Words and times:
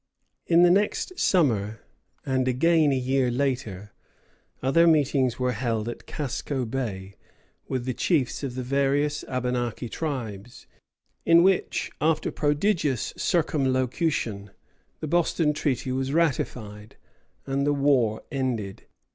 In 0.47 0.63
the 0.63 0.71
next 0.71 1.19
summer, 1.19 1.81
and 2.25 2.47
again 2.47 2.91
a 2.91 2.97
year 2.97 3.29
later, 3.29 3.91
other 4.63 4.87
meetings 4.87 5.37
were 5.37 5.51
held 5.51 5.87
at 5.87 6.07
Casco 6.07 6.65
Bay 6.65 7.17
with 7.67 7.85
the 7.85 7.93
chiefs 7.93 8.41
of 8.41 8.55
the 8.55 8.63
various 8.63 9.23
Abenaki 9.27 9.89
tribes, 9.89 10.65
in 11.23 11.43
which, 11.43 11.91
after 12.01 12.31
prodigious 12.31 13.13
circumlocution, 13.15 14.49
the 15.01 15.07
Boston 15.07 15.53
treaty 15.53 15.91
was 15.91 16.11
ratified, 16.13 16.95
and 17.45 17.63
the 17.67 17.71
war 17.71 18.23
ended. 18.31 18.87